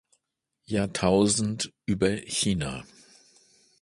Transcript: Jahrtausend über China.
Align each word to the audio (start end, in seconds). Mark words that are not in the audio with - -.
Jahrtausend 0.65 1.71
über 1.85 2.09
China. 2.25 2.85